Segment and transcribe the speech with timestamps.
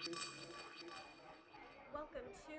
[0.00, 0.16] Welcome
[2.24, 2.56] to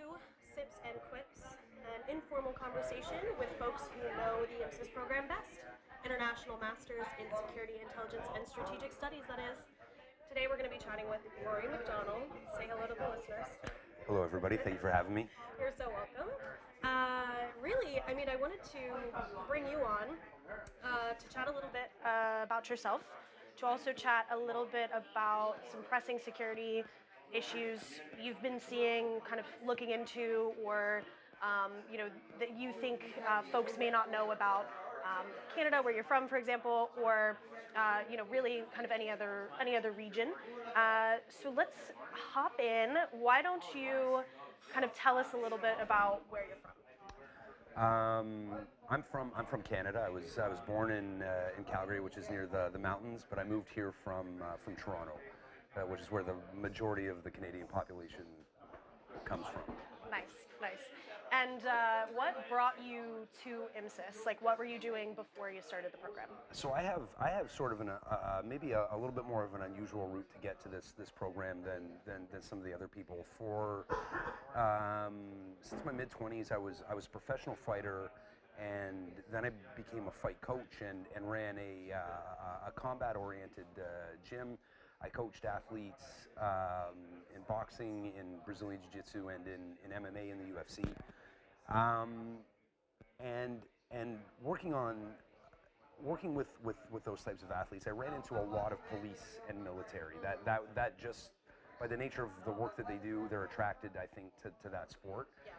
[0.53, 1.41] Sips and Quips,
[1.89, 5.57] an informal conversation with folks who know the IMSIS program best,
[6.05, 9.57] International Masters in Security, Intelligence, and Strategic Studies, that is.
[10.29, 12.29] Today we're going to be chatting with Rory McDonell.
[12.61, 13.49] Say hello to the listeners.
[14.05, 14.61] Hello, everybody.
[14.61, 15.25] Thank you for having me.
[15.57, 16.29] You're so welcome.
[16.85, 19.01] Uh, really, I mean, I wanted to
[19.49, 20.13] bring you on
[20.85, 23.01] uh, to chat a little bit uh, about yourself,
[23.57, 26.85] to also chat a little bit about some pressing security
[27.33, 27.79] issues
[28.21, 31.01] you've been seeing, kind of looking into, or
[31.41, 32.07] um, you know
[32.39, 34.67] that you think uh, folks may not know about
[35.03, 37.37] um, Canada, where you're from, for example, or
[37.75, 40.29] uh, you know really kind of any other any other region.
[40.75, 42.95] Uh, so let's hop in.
[43.11, 44.21] Why don't you
[44.73, 46.71] kind of tell us a little bit about where you're from?
[47.75, 48.49] Um,
[48.89, 50.03] I'm from I'm from Canada.
[50.05, 53.25] I was I was born in uh, in Calgary, which is near the, the mountains,
[53.29, 55.13] but I moved here from uh, from Toronto,
[55.77, 58.25] uh, which is where the majority of the Canadian population
[59.25, 59.75] comes from.
[60.09, 60.23] Nice,
[60.61, 60.83] nice.
[61.31, 64.25] And uh, what brought you to IMSIS?
[64.25, 66.27] Like, what were you doing before you started the program?
[66.51, 69.23] So I have I have sort of an, uh, uh, maybe a, a, little bit
[69.23, 72.57] more of an unusual route to get to this this program than than, than some
[72.57, 73.25] of the other people.
[73.37, 73.85] For
[74.55, 75.13] um,
[75.61, 78.11] since my mid twenties, I was I was a professional fighter.
[78.59, 83.65] And then I became a fight coach and, and ran a, uh, a combat oriented
[83.79, 83.81] uh,
[84.29, 84.57] gym
[85.03, 86.03] I coached athletes
[86.39, 86.97] um,
[87.35, 90.85] in boxing, in Brazilian Jiu Jitsu, and in, in MMA in the UFC.
[91.75, 92.37] Um,
[93.19, 94.97] and, and working on
[96.03, 99.39] working with, with, with those types of athletes, I ran into a lot of police
[99.49, 100.15] and military.
[100.21, 101.31] That, that, that just,
[101.79, 104.69] by the nature of the work that they do, they're attracted, I think, to, to
[104.69, 105.27] that sport.
[105.45, 105.53] Yeah.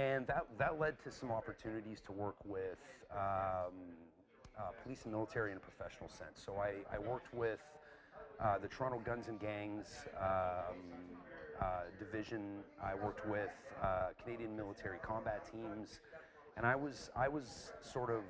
[0.00, 2.78] And that, that led to some opportunities to work with
[3.10, 3.72] um,
[4.58, 6.40] uh, police and military in a professional sense.
[6.44, 7.60] So I, I worked with
[8.40, 9.86] uh, the Toronto Guns and Gangs
[10.20, 10.76] um,
[11.60, 11.64] uh,
[11.98, 12.58] division.
[12.82, 13.50] I worked with
[13.82, 16.00] uh, Canadian military combat teams,
[16.56, 18.22] and I was I was sort of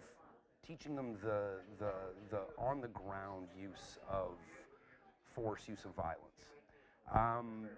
[0.66, 1.92] teaching them the the
[2.30, 4.32] the on the ground use of
[5.34, 6.54] force, use of violence.
[7.14, 7.68] Um,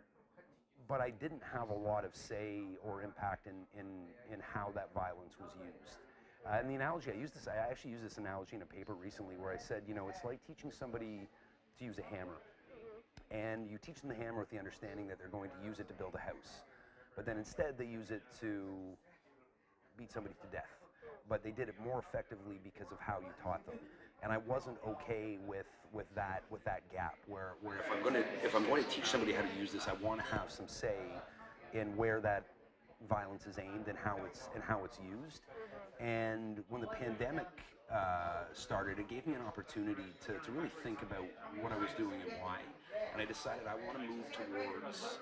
[0.89, 3.87] but I didn't have a lot of say or impact in, in,
[4.33, 5.99] in how that violence was used.
[6.45, 8.95] Uh, and the analogy I used this, I actually used this analogy in a paper
[8.95, 11.29] recently where I said, you know, it's like teaching somebody
[11.81, 12.39] to use a hammer.
[13.31, 15.89] And you teach them the hammer with the understanding that they're going to use it
[15.89, 16.63] to build a house.
[17.17, 18.67] But then instead they use it to
[19.97, 20.71] beat somebody to death.
[21.29, 23.77] But they did it more effectively because of how you taught them.
[24.23, 28.25] And I wasn't okay with, with that with that gap where, where if I'm gonna
[28.45, 30.69] if I'm going to teach somebody how to use this, I want to have some
[30.69, 30.97] say
[31.73, 32.45] in where that
[33.09, 35.43] violence is aimed and how it's and how it's used.
[36.01, 37.47] And when the pandemic
[37.91, 41.27] uh, started, it gave me an opportunity to, to really think about
[41.61, 42.62] what I was doing and why.
[43.12, 45.19] And I decided I want to move towards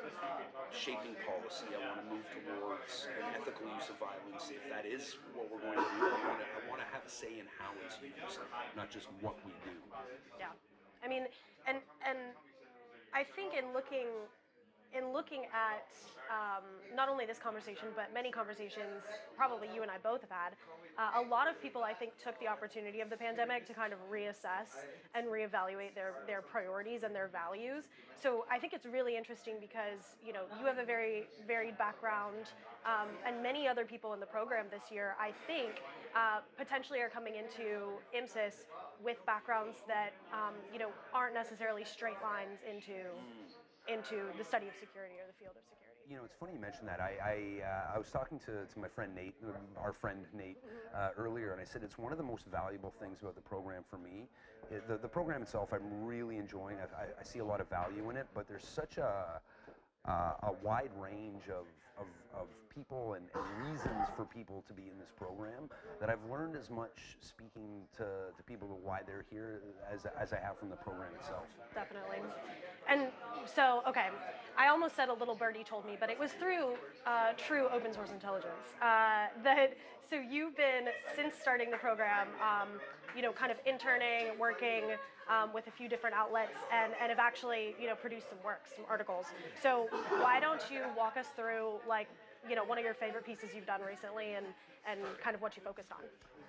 [0.72, 1.72] shaping policy.
[1.72, 4.52] I want to move towards an ethical use of violence.
[4.52, 7.00] If that is what we're going to do, I want to, I want to have
[7.06, 8.44] a say in how it's used,
[8.76, 9.72] not just what we do.
[10.36, 10.52] Yeah,
[11.00, 11.24] I mean,
[11.64, 12.20] and and
[13.16, 14.12] I think in looking
[14.96, 15.86] in looking at
[16.30, 19.04] um, not only this conversation, but many conversations,
[19.36, 20.52] probably you and I both have had,
[20.98, 23.92] uh, a lot of people I think took the opportunity of the pandemic to kind
[23.92, 24.82] of reassess
[25.14, 27.84] and reevaluate their, their priorities and their values.
[28.20, 32.50] So I think it's really interesting because you know you have a very varied background,
[32.84, 35.82] um, and many other people in the program this year, I think,
[36.16, 38.66] uh, potentially are coming into IMSIS
[39.04, 43.06] with backgrounds that um, you know aren't necessarily straight lines into
[43.88, 46.00] into the study of security or the field of security.
[46.08, 47.00] You know, it's funny you mentioned that.
[47.00, 49.34] I I, uh, I was talking to, to my friend Nate,
[49.76, 50.56] our friend Nate,
[50.94, 53.82] uh, earlier, and I said it's one of the most valuable things about the program
[53.88, 54.28] for me.
[54.70, 56.76] It, the, the program itself, I'm really enjoying.
[56.76, 59.40] I, I see a lot of value in it, but there's such a
[60.06, 61.66] uh, a wide range of,
[62.00, 62.06] of,
[62.40, 65.68] of people and, and, reasons for people to be in this program
[66.00, 68.04] that I've learned as much speaking to,
[68.36, 69.60] to people why they're here
[69.92, 71.46] as, as I have from the program itself.
[71.74, 72.18] Definitely.
[72.88, 73.08] And
[73.52, 74.08] so, okay,
[74.56, 76.74] I almost said a little birdie told me, but it was through
[77.06, 79.76] uh, true open source intelligence uh, that,
[80.08, 80.86] so you've been,
[81.16, 82.68] since starting the program, um,
[83.18, 84.84] you know, kind of interning, working
[85.28, 88.70] um, with a few different outlets and, and have actually, you know, produced some works,
[88.76, 89.26] some articles.
[89.60, 89.88] So
[90.20, 92.06] why don't you walk us through like
[92.48, 94.46] you know one of your favorite pieces you've done recently and
[94.88, 95.98] and kind of what you focused on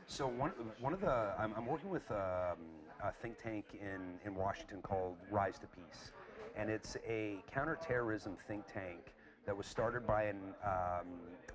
[0.06, 2.62] so one one of the i'm, I'm working with um,
[3.04, 6.12] a think tank in in washington called rise to peace
[6.56, 9.16] and it's a counterterrorism think tank
[9.48, 11.08] that was started by an um,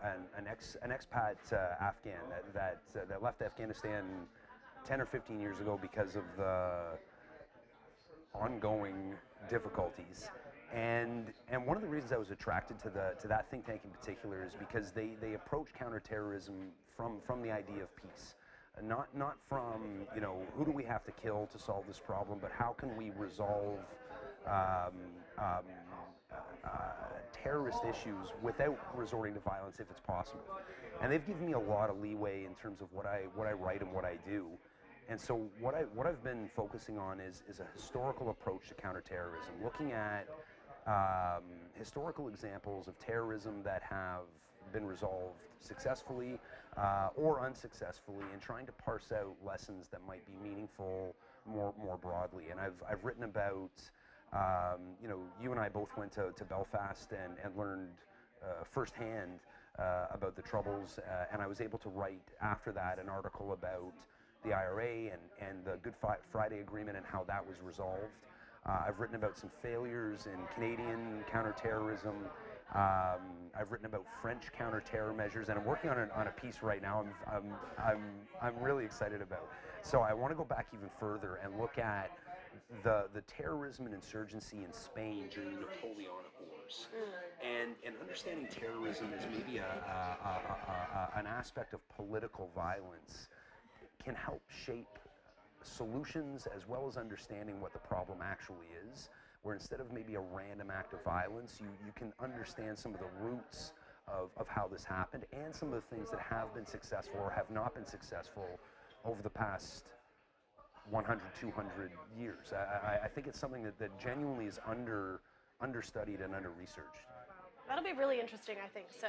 [0.03, 4.05] an, an, ex an expat uh, afghan that that, uh, that left afghanistan
[4.87, 6.99] 10 or 15 years ago because of the
[8.35, 9.15] ongoing
[9.49, 10.29] difficulties
[10.75, 13.83] and and one of the reasons I was attracted to the to that think tank
[13.85, 16.55] in particular is because they, they approach counterterrorism
[16.97, 18.35] from from the idea of peace,
[18.77, 22.01] Uh, not not from you know who do we have to kill to solve this
[22.01, 23.79] problem, but how can we resolve
[24.47, 24.97] um,
[25.39, 25.65] um,
[26.65, 26.69] uh,
[27.33, 30.45] terrorist issues without resorting to violence if it's possible.
[31.03, 33.53] And they've given me a lot of leeway in terms of what I what I
[33.53, 34.49] write and what I do.
[35.09, 38.75] And so what I what I've been focusing on is is a historical approach to
[38.75, 40.29] counterterrorism, looking at
[40.87, 44.23] um, historical examples of terrorism that have
[44.73, 46.39] been resolved successfully
[46.77, 51.15] uh, or unsuccessfully, and trying to parse out lessons that might be meaningful
[51.47, 52.45] more more broadly.
[52.51, 53.71] And I've I've written about
[54.33, 57.99] um, you know you and I both went to, to Belfast and and learned
[58.43, 59.41] uh, firsthand
[59.79, 63.53] uh, about the troubles, uh, and I was able to write after that an article
[63.53, 63.93] about
[64.45, 65.95] the IRA and, and the Good
[66.31, 68.13] Friday Agreement and how that was resolved.
[68.67, 72.15] Uh, I've written about some failures in Canadian counterterrorism.
[72.75, 73.21] Um,
[73.59, 76.81] I've written about French counterterror measures, and I'm working on, an, on a piece right
[76.81, 78.03] now I'm, I'm, I'm,
[78.41, 79.49] I'm really excited about.
[79.83, 82.11] So I want to go back even further and look at
[82.83, 86.87] the, the terrorism and insurgency in Spain during the Napoleonic Wars.
[87.45, 90.33] And, and understanding terrorism as maybe a, a, a,
[90.69, 93.29] a, a, an aspect of political violence
[94.05, 94.99] can help shape
[95.63, 99.09] solutions as well as understanding what the problem actually is.
[99.43, 103.01] Where instead of maybe a random act of violence, you, you can understand some of
[103.01, 103.73] the roots
[104.09, 107.31] of, of how this happened and some of the things that have been successful or
[107.31, 108.59] have not been successful
[109.05, 109.91] over the past
[110.91, 112.53] 100, 200 years.
[112.53, 115.21] I, I, I think it's something that, that genuinely is under
[115.61, 117.09] understudied and under researched.
[117.69, 118.87] That'll be really interesting, I think.
[119.01, 119.07] So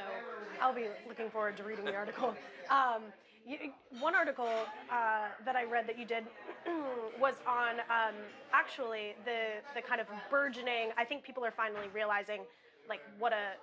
[0.62, 2.34] I'll be looking forward to reading the article.
[2.70, 3.02] Um,
[3.46, 3.58] you,
[4.00, 4.50] one article
[4.90, 6.24] uh, that I read that you did
[7.20, 8.14] was on um,
[8.52, 10.90] actually the the kind of burgeoning.
[10.96, 12.40] I think people are finally realizing
[12.88, 13.54] like what a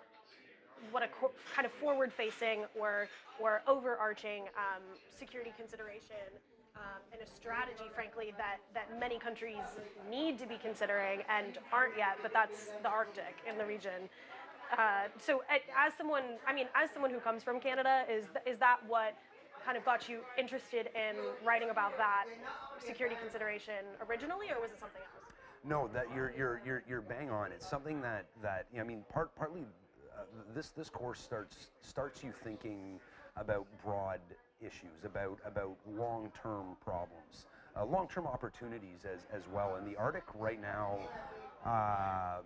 [0.92, 3.08] what a co- kind of forward-facing or
[3.40, 4.82] or overarching um,
[5.18, 6.32] security consideration
[6.76, 9.64] um, and a strategy, frankly, that that many countries
[10.10, 12.18] need to be considering and aren't yet.
[12.22, 14.10] But that's the Arctic in the region.
[14.78, 18.78] Uh, so, as someone, I mean, as someone who comes from Canada, is is that
[18.88, 19.14] what
[19.66, 21.16] kind of got you interested in
[21.46, 22.26] writing about that
[22.86, 25.34] security consideration originally, or was it something else?
[25.64, 27.52] No, that you're you're you're, you're bang on.
[27.52, 30.24] It's something that that I mean, part partly uh,
[30.54, 33.00] this this course starts starts you thinking
[33.38, 34.20] about broad
[34.62, 39.76] issues, about about long term problems, uh, long term opportunities as as well.
[39.76, 41.00] And the Arctic right now.
[41.66, 42.44] Um,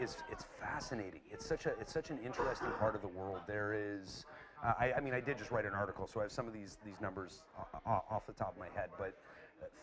[0.00, 1.20] is it's fascinating.
[1.30, 3.40] It's such a it's such an interesting part of the world.
[3.46, 4.26] There is,
[4.64, 6.52] uh, I, I mean, I did just write an article, so I have some of
[6.52, 7.42] these these numbers
[7.86, 9.14] off the top of my head, but.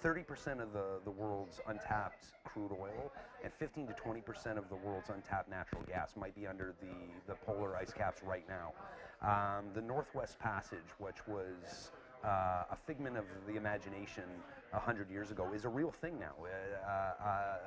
[0.04, 3.12] 30% of the, the world's untapped crude oil
[3.44, 6.88] and 15 to 20% of the world's untapped natural gas might be under the,
[7.28, 8.72] the polar ice caps right now.
[9.22, 11.92] Um, the Northwest Passage, which was
[12.24, 14.24] uh, a figment of the imagination
[14.72, 16.34] 100 years ago, is a real thing now.
[16.42, 17.58] Uh, uh, uh,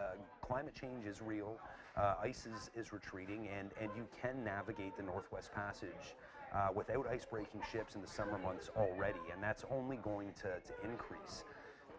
[0.40, 1.58] climate change is real,
[1.96, 6.14] uh, ice is, is retreating, and, and you can navigate the Northwest Passage
[6.55, 10.49] uh, without ice breaking ships in the summer months already, and that's only going to,
[10.67, 11.45] to increase.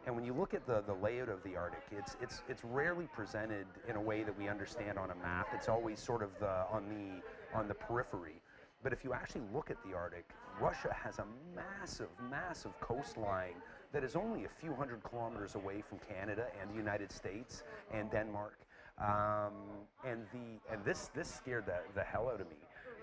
[0.05, 3.07] And when you look at the, the layout of the Arctic, it's, it's, it's rarely
[3.13, 5.47] presented in a way that we understand on a map.
[5.53, 8.41] It's always sort of the, on, the, on the periphery.
[8.81, 10.25] But if you actually look at the Arctic,
[10.59, 13.55] Russia has a massive, massive coastline
[13.91, 18.09] that is only a few hundred kilometers away from Canada and the United States and
[18.09, 18.57] Denmark.
[18.99, 19.53] Um,
[20.05, 22.57] and the, and this, this scared the, the hell out of me.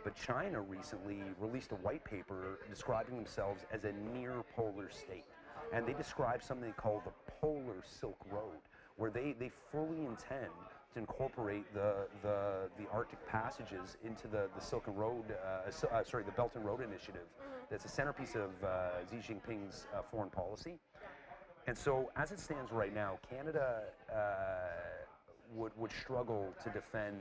[0.06, 5.24] But China recently released a white paper describing themselves as a near polar state
[5.72, 7.10] and they describe something called the
[7.40, 8.60] Polar Silk Road,
[8.98, 10.52] where they, they fully intend
[10.94, 16.04] to incorporate the, the, the Arctic passages into the, the Silk and Road, uh, uh,
[16.04, 17.26] sorry, the Belt and Road Initiative.
[17.68, 20.74] That's a centerpiece of uh, Xi Jinping's uh, foreign policy.
[21.66, 24.18] And so, as it stands right now, Canada uh,
[25.52, 27.16] would, would struggle to defend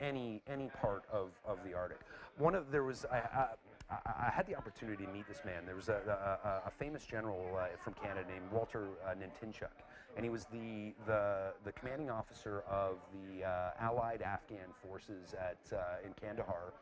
[0.00, 2.00] any any part of, of the Arctic.
[2.36, 3.46] One of there was I, I,
[3.90, 5.64] I- had the opportunity to meet this man.
[5.66, 9.68] There was a, a, a famous general uh, from Canada named Walter uh, Natynczyk,
[10.16, 15.58] and he was the, the the commanding officer of the uh, Allied Afghan forces at
[15.76, 16.72] uh, in Kandahar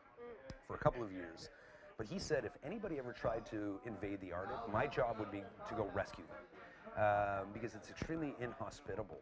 [0.67, 1.49] for a couple of years.
[1.97, 5.41] But he said if anybody ever tried to invade the Arctic, my job would be
[5.69, 9.19] to go rescue them um, because it's extremely inhospitable.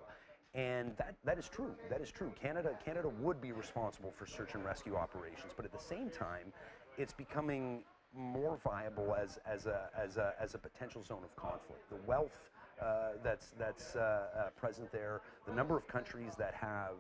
[0.56, 1.76] And that, that is true.
[1.90, 2.32] That is true.
[2.42, 6.54] Canada, Canada would be responsible for search and rescue operations, but at the same time,
[6.98, 7.84] it's becoming
[8.16, 11.90] more viable as, as, a, as, a, as a potential zone of conflict.
[11.90, 12.50] The wealth
[12.82, 16.96] uh, that's, that's uh, uh, present there, the number of countries that have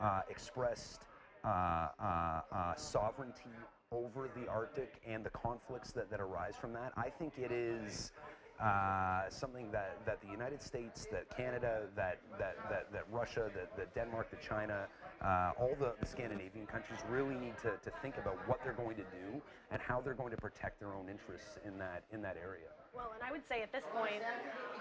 [0.00, 1.02] uh, expressed
[1.44, 3.50] uh, uh, sovereignty
[3.92, 6.92] over the Arctic and the conflicts that, that arise from that.
[6.96, 8.10] I think it is
[8.60, 13.76] uh, something that, that the United States, that Canada, that, that, that, that Russia, that,
[13.76, 14.86] that Denmark, that China,
[15.22, 18.96] uh, all the, the Scandinavian countries really need to, to think about what they're going
[18.96, 22.36] to do and how they're going to protect their own interests in that, in that
[22.36, 22.68] area.
[22.96, 24.22] Well, and I would say at this point,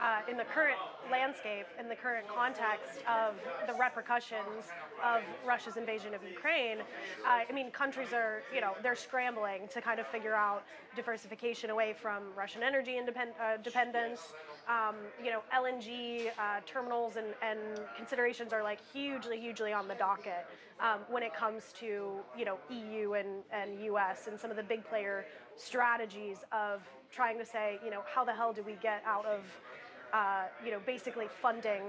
[0.01, 0.77] uh, in the current
[1.11, 3.35] landscape, in the current context of
[3.67, 4.71] the repercussions
[5.03, 9.81] of Russia's invasion of Ukraine, uh, I mean, countries are, you know, they're scrambling to
[9.81, 10.63] kind of figure out
[10.95, 14.21] diversification away from Russian energy independ- uh, dependence.
[14.67, 17.59] Um, you know, LNG uh, terminals and, and
[17.95, 20.47] considerations are like hugely, hugely on the docket
[20.79, 24.63] um, when it comes to, you know, EU and, and US and some of the
[24.63, 26.81] big player strategies of
[27.11, 29.41] trying to say, you know, how the hell do we get out of,
[30.13, 31.83] uh, you know, basically funding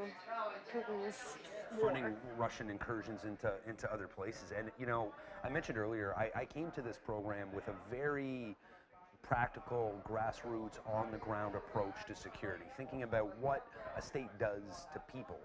[0.70, 1.36] Putin's
[1.80, 1.92] war?
[1.92, 4.52] funding Russian incursions into into other places.
[4.56, 5.12] And you know,
[5.44, 8.56] I mentioned earlier, I, I came to this program with a very
[9.26, 13.66] practical, grassroots, on the ground approach to security, thinking about what
[13.96, 15.38] a state does to people.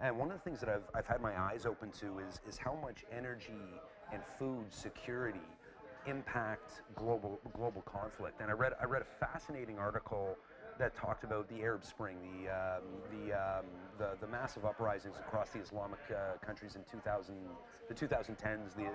[0.00, 2.56] And one of the things that I've, I've had my eyes open to is, is
[2.56, 3.52] how much energy
[4.12, 5.40] and food security
[6.06, 8.40] impact global global conflict.
[8.40, 10.36] And I read I read a fascinating article
[10.80, 12.82] that talked about the Arab Spring, the um,
[13.12, 13.66] the, um,
[13.98, 17.36] the the massive uprisings across the Islamic uh, countries in 2000,
[17.88, 18.74] the 2010s.
[18.74, 18.88] The, uh,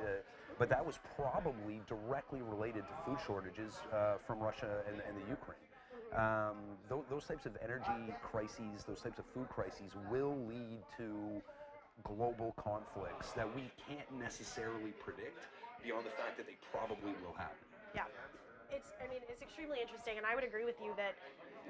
[0.57, 5.29] but that was probably directly related to food shortages uh, from Russia and, and the
[5.29, 5.61] Ukraine.
[6.15, 6.55] Um,
[6.89, 11.41] th- those types of energy crises, those types of food crises, will lead to
[12.03, 15.37] global conflicts that we can't necessarily predict
[15.83, 17.61] beyond the fact that they probably will happen.
[17.93, 18.09] Yeah.
[18.73, 21.15] It's, I mean, it's extremely interesting, and I would agree with you that,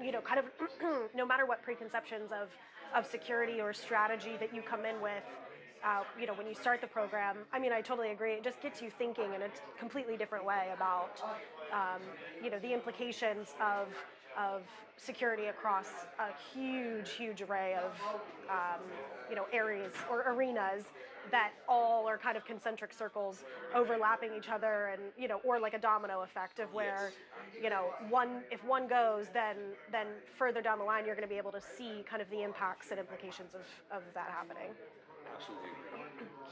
[0.02, 0.46] you know, kind of
[1.14, 2.48] no matter what preconceptions of,
[2.94, 5.24] of security or strategy that you come in with,
[5.84, 8.32] uh, you know, when you start the program, I mean, I totally agree.
[8.32, 9.48] It just gets you thinking in a
[9.78, 11.22] completely different way about,
[11.72, 12.00] um,
[12.42, 13.88] you know, the implications of
[14.38, 14.62] of
[14.96, 15.88] security across
[16.18, 17.92] a huge, huge array of,
[18.50, 18.80] um,
[19.28, 20.84] you know, areas or arenas
[21.30, 23.42] that all are kind of concentric circles
[23.74, 27.12] overlapping each other and, you know, or like a domino effect of where,
[27.60, 29.56] you know, one, if one goes, then,
[29.90, 30.06] then
[30.38, 32.90] further down the line, you're going to be able to see kind of the impacts
[32.90, 34.70] and implications of, of that happening.
[35.34, 35.68] Absolutely.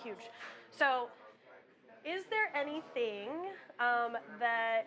[0.03, 0.31] Huge.
[0.71, 1.09] So,
[2.05, 3.29] is there anything
[3.81, 4.87] um, that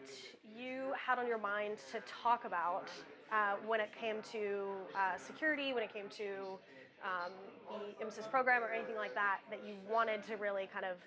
[0.55, 2.89] you had on your mind to talk about
[3.31, 6.59] uh, when it came to uh, security, when it came to
[7.03, 7.31] um,
[7.69, 10.97] the IMSIS program or anything like that, that you wanted to really kind of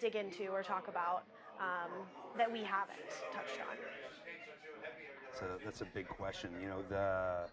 [0.00, 1.24] dig into or talk about
[1.60, 1.90] um,
[2.38, 2.98] that we haven't
[3.32, 3.76] touched on?
[5.32, 6.50] That's a, that's a big question.
[6.60, 7.48] You know, the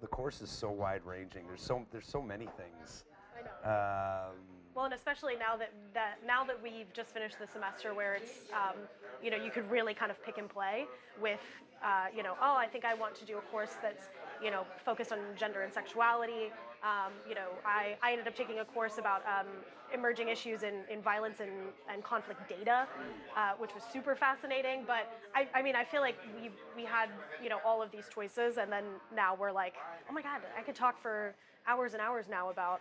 [0.00, 1.46] the course is so wide ranging.
[1.46, 3.04] There's so there's so many things.
[3.38, 4.30] I know.
[4.30, 8.14] Um, Well, and especially now that, that now that we've just finished the semester, where
[8.14, 8.76] it's um,
[9.22, 10.86] you know you could really kind of pick and play
[11.20, 11.40] with
[11.84, 14.04] uh, you know oh I think I want to do a course that's
[14.42, 16.52] you know focused on gender and sexuality.
[16.82, 19.46] Um, you know I, I ended up taking a course about um,
[19.92, 21.50] emerging issues in, in violence and,
[21.92, 22.88] and conflict data,
[23.36, 24.84] uh, which was super fascinating.
[24.86, 27.10] But I, I mean I feel like we we had
[27.42, 29.74] you know all of these choices, and then now we're like
[30.08, 31.34] oh my god I could talk for
[31.66, 32.80] hours and hours now about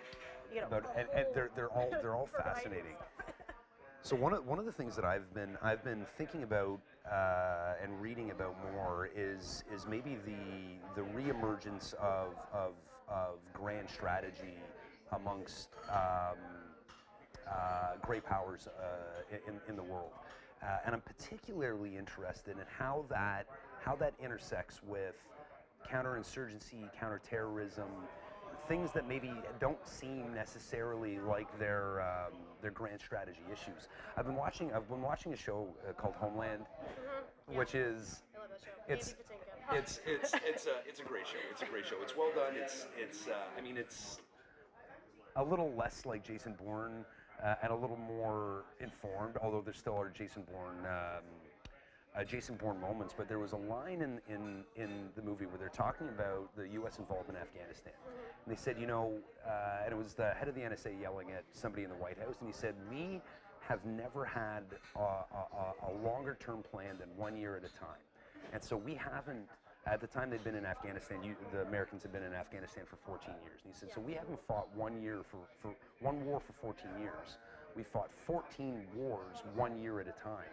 [0.54, 0.68] you know.
[0.70, 2.96] But and, and they're they're all they're all fascinating.
[4.04, 6.80] So one of one of the things that I've been I've been thinking about
[7.12, 12.74] uh, and reading about more is is maybe the the reemergence of of,
[13.08, 14.58] of grand strategy
[15.12, 16.38] amongst um,
[17.50, 20.12] uh, great powers uh, in in the world,
[20.64, 23.46] uh, and I'm particularly interested in how that
[23.84, 25.16] how that intersects with
[25.92, 27.88] counterinsurgency, counterterrorism,
[28.72, 33.90] things that maybe don't seem necessarily like their um, their grand strategy issues.
[34.16, 36.62] I've been watching I've been watching a show uh, called Homeland,
[37.50, 37.58] Mm-hmm.
[37.58, 38.94] which is I love that show.
[38.94, 39.16] It's-
[39.74, 41.38] it's it's it's a it's a great show.
[41.52, 41.96] It's a great show.
[42.02, 42.54] It's well done.
[42.56, 44.20] It's it's uh, I mean it's
[45.36, 47.04] a little less like Jason Bourne
[47.44, 50.86] uh, and a little more informed, although there still are Jason Bourne.
[50.86, 51.24] Um,
[52.18, 55.58] uh, Jason Bourne moments, but there was a line in, in, in the movie where
[55.58, 57.00] they're talking about the U.S.
[57.00, 57.94] involvement in Afghanistan.
[58.46, 61.32] And they said, you know, uh, and it was the head of the NSA yelling
[61.32, 63.22] at somebody in the White House, and he said, we
[63.62, 64.64] have never had
[64.96, 68.02] a, a, a- longer term plan than one year at a time.
[68.52, 69.48] And so we haven't,
[69.86, 72.98] at the time they'd been in Afghanistan, you, the Americans had been in Afghanistan for
[73.06, 73.62] 14 years.
[73.64, 76.90] And he said, so we haven't fought one year for, for one war for 14
[77.00, 77.38] years.
[77.76, 80.52] We fought 14 wars one year at a time.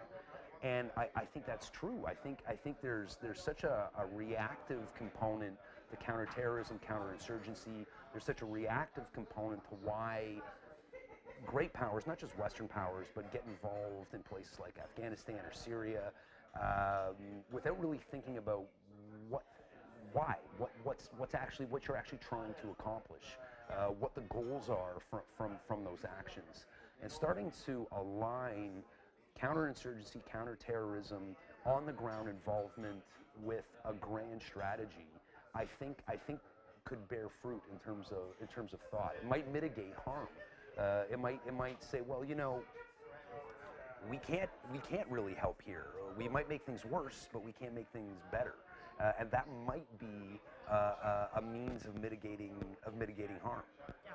[0.63, 2.01] And I, I think that's true.
[2.07, 5.55] I think I think there's there's such a, a reactive component
[5.91, 7.87] to counterterrorism, counterinsurgency.
[8.13, 10.41] There's such a reactive component to why
[11.47, 16.11] great powers, not just Western powers, but get involved in places like Afghanistan or Syria
[16.61, 17.15] um,
[17.53, 18.65] without really thinking about
[19.29, 19.45] what,
[20.13, 23.25] why, what, what's, what's actually what you're actually trying to accomplish,
[23.71, 26.67] uh, what the goals are from, from, from those actions,
[27.03, 28.83] and starting to align
[29.41, 33.03] counterinsurgency, counterterrorism, on the ground involvement
[33.43, 35.07] with a grand strategy,
[35.55, 36.41] I think I think
[36.85, 39.15] could bear fruit in terms of in terms of thought.
[39.21, 40.29] It might mitigate harm.
[40.79, 42.63] Uh, it might it might say, well, you know,
[44.11, 45.87] we can't we can't really help here.
[46.17, 48.55] We might make things worse, but we can't make things better.
[49.01, 52.55] Uh, and that might be uh, uh a means of mitigating
[52.87, 53.63] of mitigating harm.
[54.05, 54.13] Yeah,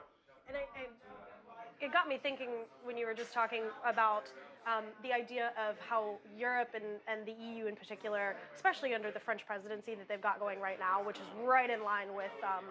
[0.47, 2.49] and I, I, it got me thinking
[2.83, 4.25] when you were just talking about
[4.65, 9.19] um, the idea of how Europe and, and the EU in particular, especially under the
[9.19, 12.63] French presidency that they've got going right now, which is right in line with, um,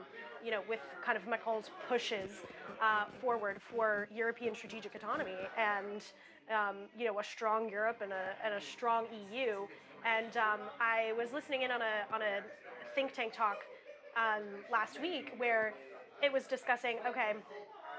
[0.45, 2.31] you know, with kind of Macron's pushes
[2.81, 6.03] uh, forward for European strategic autonomy and,
[6.51, 9.67] um, you know, a strong Europe and a, and a strong EU.
[10.05, 12.41] And um, I was listening in on a, on a
[12.95, 13.59] think tank talk
[14.17, 15.75] um, last week where
[16.23, 17.33] it was discussing, okay,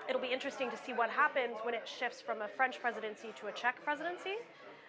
[0.07, 3.47] it'll be interesting to see what happens when it shifts from a French presidency to
[3.47, 4.35] a Czech presidency.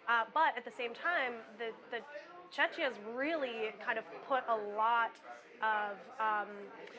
[0.09, 2.03] Uh, but at the same time, the, the
[2.55, 5.13] Czechia's really kind of put a lot
[5.63, 6.49] of um,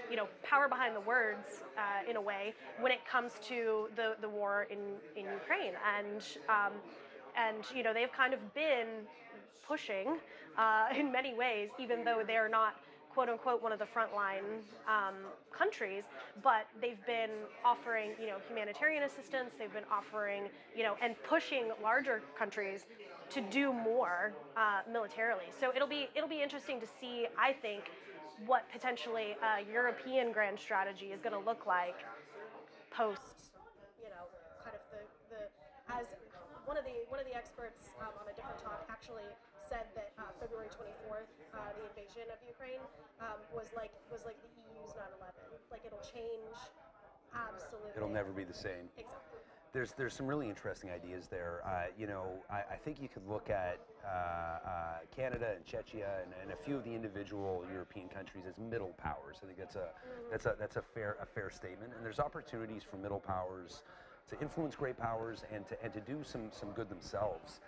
[0.09, 4.15] you know power behind the words uh, in a way when it comes to the,
[4.21, 4.79] the war in,
[5.15, 6.73] in Ukraine and um,
[7.37, 9.05] and you know they've kind of been
[9.67, 10.17] pushing
[10.57, 12.75] uh, in many ways even though they're not
[13.15, 14.43] quote unquote one of the frontline
[14.87, 15.15] um,
[15.49, 16.03] countries,
[16.43, 17.31] but they've been
[17.63, 19.51] offering you know humanitarian assistance.
[19.57, 22.85] They've been offering you know and pushing larger countries
[23.29, 25.45] to do more uh, militarily.
[25.57, 27.27] So it'll be it'll be interesting to see.
[27.39, 27.83] I think
[28.45, 31.95] what potentially a European grand strategy is going to look like
[32.91, 33.21] post
[34.03, 34.27] you know
[34.61, 35.41] kind of the the
[35.87, 36.05] as
[36.65, 39.23] one of the one of the experts um, on a different talk actually
[39.75, 42.79] said that uh, February 24th, uh, the invasion of Ukraine,
[43.19, 45.35] um, was like was like the EU's 9/11.
[45.71, 46.55] Like it'll change
[47.35, 47.91] absolutely.
[47.95, 48.87] It'll never be the same.
[48.95, 49.43] Exactly.
[49.73, 51.59] There's there's some really interesting ideas there.
[51.65, 54.71] Uh, you know, I, I, think you could look at uh, uh,
[55.13, 59.35] Canada and Czechia and, and, a few of the individual European countries as middle powers.
[59.43, 60.31] I think that's a mm.
[60.31, 61.91] that's a that's a fair a fair statement.
[61.93, 63.83] And there's opportunities for middle powers
[64.29, 67.59] to influence great powers and to and to do some some good themselves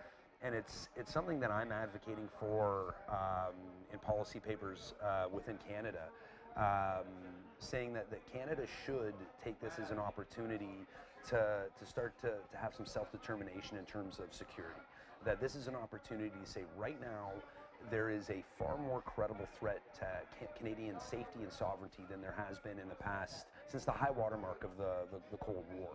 [0.41, 3.55] and it's it's something that I'm advocating for um,
[3.91, 6.09] in policy papers uh, within Canada,
[6.55, 7.05] um,
[7.59, 10.85] saying that, that Canada should take this as an opportunity
[11.29, 14.81] to, to start to, to have some self-determination in terms of security.
[15.25, 17.31] That this is an opportunity to say right now
[17.89, 20.07] there is a far more credible threat to
[20.57, 24.63] Canadian safety and sovereignty than there has been in the past since the high watermark
[24.63, 25.89] of the, the, the Cold War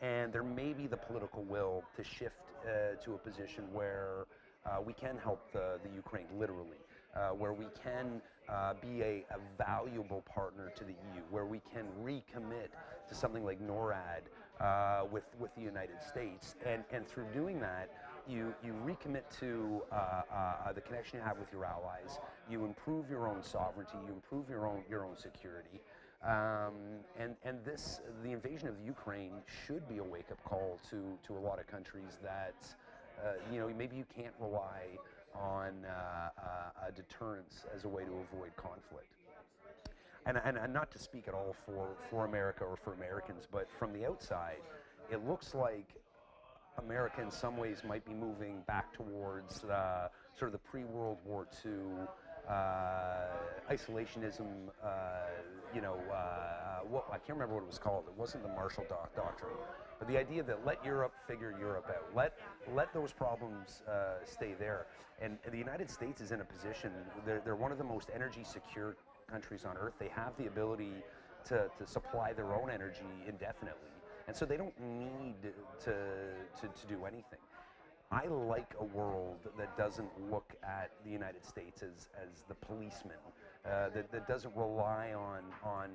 [0.00, 4.26] and there may be the political will to shift uh, to a position where
[4.66, 6.78] uh, we can help the, the Ukraine literally,
[7.14, 11.60] uh, where we can uh, be a, a, valuable partner to the EU, where we
[11.72, 12.68] can recommit
[13.08, 14.22] to something like NORAD
[14.60, 16.54] uh, with, with the United States.
[16.64, 17.90] And, and through doing that,
[18.28, 22.18] you, you recommit to uh, the connection you have with your allies,
[22.50, 25.80] you improve your own sovereignty, you improve your own, your own security.
[26.24, 26.74] Um,
[27.18, 29.32] and and this, the invasion of Ukraine,
[29.66, 32.54] should be a wake-up call to to a lot of countries that,
[33.22, 34.82] uh, you know, maybe you can't rely
[35.34, 39.12] on uh, uh, deterrence as a way to avoid conflict.
[40.26, 43.68] And, and, and not to speak at all for, for America or for Americans, but
[43.78, 44.58] from the outside,
[45.10, 45.94] it looks like
[46.78, 51.46] America in some ways might be moving back towards uh, sort of the pre-World War
[51.64, 51.72] II
[53.70, 54.46] isolationism,
[54.82, 54.88] uh,
[55.74, 58.04] you know, uh, what, I can't remember what it was called.
[58.06, 59.52] It wasn't the Marshall doc- Doctrine,
[59.98, 62.34] but the idea that let Europe figure Europe out, let
[62.74, 64.86] let those problems uh, stay there.
[65.20, 66.90] And, and, the United States is in a position.
[67.24, 68.96] They're, they're one of the most energy secure
[69.30, 69.94] countries on earth.
[69.98, 70.92] They have the ability
[71.46, 73.90] to, to supply their own energy indefinitely,
[74.28, 75.34] and so they don't need
[75.84, 75.90] to
[76.60, 77.40] to, to do anything.
[78.10, 83.16] I like a world that doesn't look at the United States as, as the policeman,
[83.64, 85.90] uh, that, that doesn't rely on, on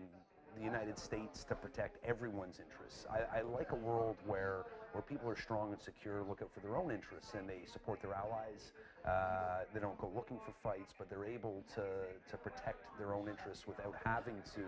[0.58, 3.06] the United States to protect everyone's interests.
[3.10, 6.60] I, I, like a world where, where people are strong and secure, look out for
[6.60, 8.74] their own interests, and they support their allies.
[9.08, 11.84] Uh, they don't go looking for fights, but they're able to,
[12.30, 14.64] to protect their own interests without having to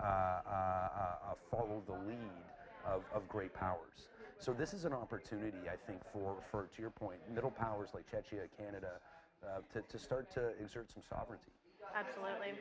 [0.00, 2.44] uh, uh, uh follow the lead
[2.86, 4.08] of, of great powers.
[4.38, 8.04] So this is an opportunity, I think, for, for to your point, middle powers like
[8.10, 8.92] Czechia, Canada,
[9.44, 11.52] uh, to, to start to exert some sovereignty.
[11.96, 12.58] Absolutely.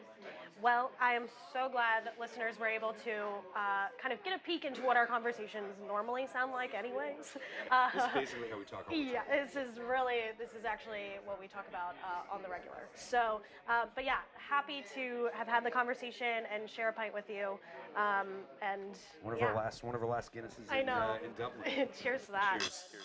[0.62, 3.14] Well, I am so glad that listeners were able to
[3.56, 7.38] uh, kind of get a peek into what our conversations normally sound like, anyways.
[7.72, 9.14] Uh, This is basically how we talk all the time.
[9.14, 12.90] yeah, this is really, this is actually what we talk about uh, on the regular.
[12.96, 17.30] So, uh, but yeah, happy to have had the conversation and share a pint with
[17.30, 17.60] you.
[17.96, 18.28] Um,
[18.62, 20.94] and One of yeah, our last one of our last Guinnesses I in, know.
[20.94, 21.88] uh, in Dublin.
[22.02, 22.58] Cheers to that.
[22.60, 22.86] Cheers.
[22.92, 23.04] Cheers.